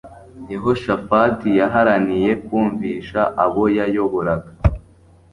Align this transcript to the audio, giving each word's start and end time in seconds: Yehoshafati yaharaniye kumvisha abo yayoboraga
Yehoshafati 0.51 1.49
yaharaniye 1.59 2.31
kumvisha 2.45 3.21
abo 3.43 3.63
yayoboraga 3.77 4.49